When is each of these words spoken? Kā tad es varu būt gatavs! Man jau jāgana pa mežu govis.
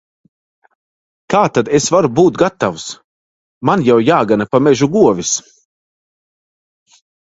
Kā 1.33 1.41
tad 1.57 1.69
es 1.81 1.91
varu 1.97 2.11
būt 2.21 2.41
gatavs! 2.43 2.87
Man 3.71 3.87
jau 3.93 4.01
jāgana 4.09 4.51
pa 4.53 4.67
mežu 4.73 4.93
govis. 5.01 5.39